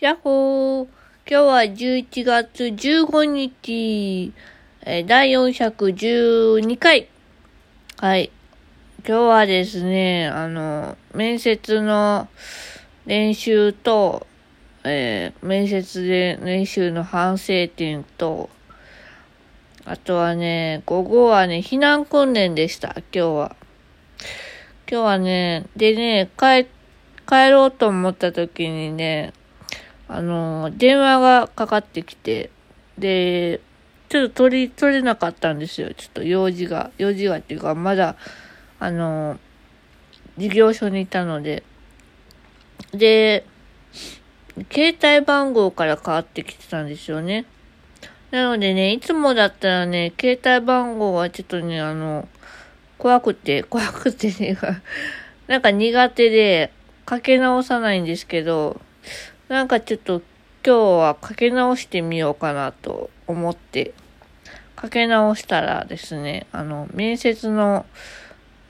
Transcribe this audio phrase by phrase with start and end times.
[0.00, 0.86] やっほー。
[1.28, 4.32] 今日は11月15日、
[4.86, 7.08] え第412回。
[7.96, 8.30] はい。
[9.04, 12.28] 今日はですね、あの、面接の
[13.06, 14.28] 練習と、
[14.84, 18.50] えー面接で練習の反省点と、
[19.84, 23.56] あとはね、午後はね、避難訓練でした、今日は。
[24.88, 26.68] 今日はね、でね、帰、
[27.26, 29.32] 帰ろうと思った時にね、
[30.08, 32.50] あの、電話がかかってきて、
[32.98, 33.60] で、
[34.08, 35.92] ちょっと取り、取れなかったんですよ。
[35.94, 38.16] ちょっと用事が、用事がっていうか、まだ、
[38.80, 39.38] あの、
[40.38, 41.62] 事業所にいたので、
[42.92, 43.44] で、
[44.72, 47.44] 携帯番号から変わってきてたんですよね。
[48.30, 52.28] なのでね、いつもだったらね、携帯番号はちょっとね、あの、
[52.96, 54.56] 怖くて、怖くてね、
[55.46, 56.72] なんか苦手で、
[57.04, 58.80] かけ直さないんですけど、
[59.48, 60.20] なんかちょっと
[60.64, 63.94] 今日はかけ直してみようかなと思って、
[64.76, 67.86] かけ直したらですね、あの、面接の、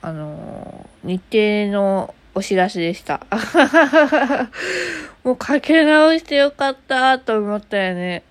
[0.01, 3.19] あの、日程のお知らせでした。
[5.25, 8.23] もうかけ直してよかったと思ったよね。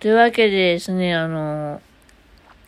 [0.00, 1.80] というわけでですね、あの、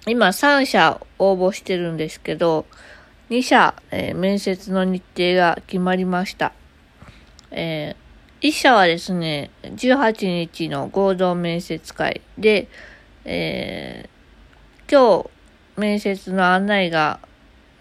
[0.07, 2.67] 今3社応募してるんですけど、
[3.31, 6.53] 2社、えー面接の日程が決まりました。
[7.51, 7.97] え
[8.41, 12.69] 1社はですね、18日の合同面接会で、
[13.25, 14.15] えー
[14.87, 15.31] 今日
[15.81, 17.21] 面接の案内が、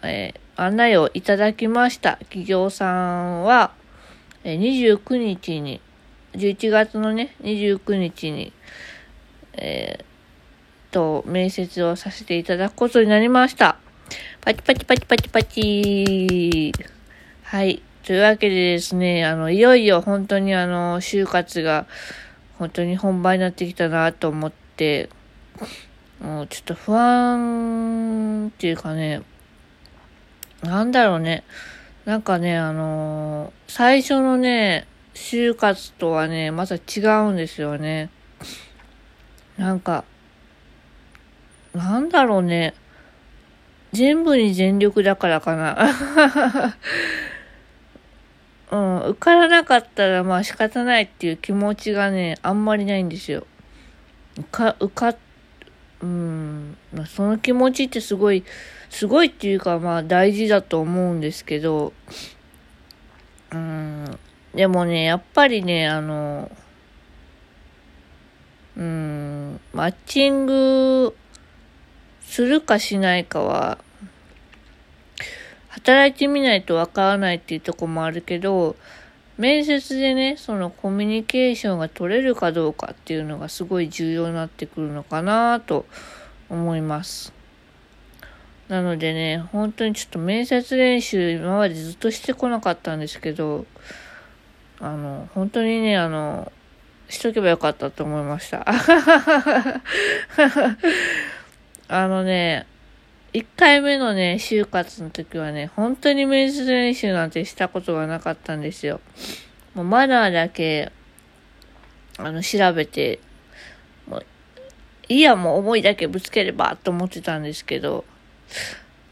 [0.02, 3.74] えー案内をいただきました企業さんは、
[4.44, 4.60] えー
[5.00, 5.82] 29日に、
[6.34, 8.54] 11月のね、29日に、
[9.54, 13.78] えーと、面接をさせていただくことになりました。
[14.42, 16.72] パチパチパチパチパチ。
[17.44, 17.82] はい。
[18.04, 21.86] というわけでですね、あの、いよいよ本当にあの、就活が
[22.60, 25.10] 本当に本番になってきたなと思って、
[26.20, 29.22] もうちょっと不安っていうかね、
[30.62, 31.44] なんだろうね。
[32.04, 38.10] なんかね、あの最初のね、就活とはね、また違うんですよね。
[39.58, 40.04] なんか、
[41.74, 42.74] なんだろうね。
[43.94, 46.76] 全部に全力だからかな。
[48.74, 53.46] うん、受からなかったらまあ仕方ないっていう気持ちがね、あんまりないんですよ。
[54.36, 55.16] 受か、受か、
[56.02, 58.44] うん、まあ、その気持ちってすごい、
[58.90, 61.94] すごいっていうかまあ大事だと思うんですけど、
[63.52, 64.20] うん、
[64.56, 66.50] でもね、やっぱりね、あの、
[68.76, 71.16] うん、マッチング
[72.22, 73.78] するかしないかは、
[75.74, 78.76] 働いてみないとわからないっていうとこもあるけど、
[79.40, 85.88] 面接でね、そのコミュニケーションが取れるかどうかっていうのがすごい重要になってくるのかなと
[86.48, 87.34] 思います。
[88.68, 93.66] なのでね、本当にちょっと面接練習今までずっとしてこなかったんですけど、
[94.80, 96.52] あの、本当にね、あの、
[97.10, 98.64] しとけばよかったと思いました。
[101.88, 102.68] あのね、
[103.34, 109.02] 1回目のね、就活の時はね、本当に面接練習なんてしたことがなかったんですよ。
[109.74, 110.92] もうマナーだけ、
[112.20, 113.20] あの、調べて、
[114.08, 114.26] もう、
[115.10, 118.06] いや、もう思いだけぶつければと思ってたんですけど、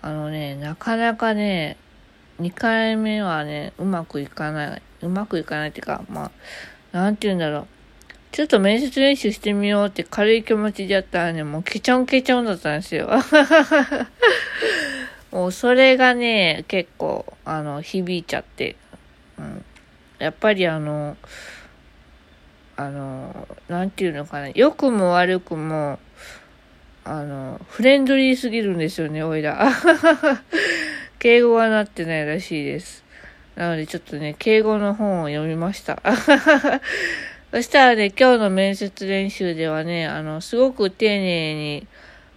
[0.03, 1.77] あのね、なかなかね、
[2.39, 4.81] 2回目はね、うまくいかない。
[5.01, 6.31] うまくいかないっていうか、ま
[6.93, 7.67] あ、なんて言うんだろう。
[8.31, 13.09] ちょっと面接練習してみようって軽い気持ちでやったらね、もうケチョンケチョンだったんですよ。
[15.31, 18.77] もうそれがね、結構、あの、響いちゃって。
[19.37, 19.65] うん。
[20.19, 21.17] やっぱりあの、
[22.77, 24.49] あの、なんていうのかな。
[24.49, 25.99] 良くも悪くも、
[27.03, 29.67] あの、フレンドリーすぎるんですよね、おいら。
[31.19, 33.03] 敬語がなってないらしいです。
[33.55, 36.01] なのでちょっとね、敬語の本を読みました。
[37.51, 41.87] そしたらね、今日の面接練習ではね、あの、すごく丁寧に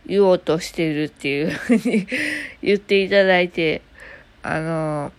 [0.07, 2.09] 言おうとしてるっていうふうに
[2.63, 3.83] 言っていただいて、
[4.43, 5.13] あの、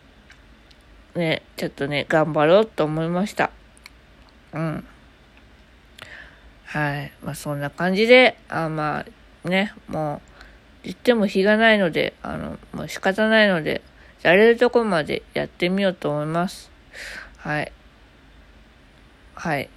[1.15, 3.51] ね、ちょっとね、頑張ろうと思いました。
[4.51, 4.85] うん。
[6.65, 7.13] はい。
[7.23, 9.05] まあ、そんな感じで、あま
[9.45, 10.29] あ、ね、もう、
[10.83, 13.81] 言っても日がないので、あの、もう仕方ないので、
[14.23, 16.69] やれるとこまでやってみようと思います。
[17.37, 17.71] はい。
[19.35, 19.69] はい。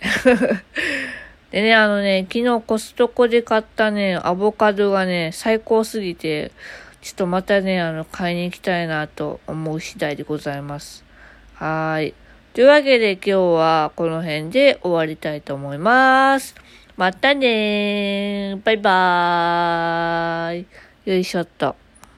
[1.50, 6.52] でね、あのね、昨日コストコで買ったね、アボカドがね、最高すぎて、
[7.00, 11.04] ちょっとまたね、あの、買いに行きたいなと思う次第でございます。
[11.54, 12.14] はーい。
[12.54, 16.54] というわけで今日はこの辺で終わりたいと思います。
[16.96, 18.62] またねー。
[18.62, 20.66] バイバーイ。
[21.04, 21.87] よいしょっと。